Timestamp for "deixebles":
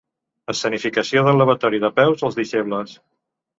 2.43-2.99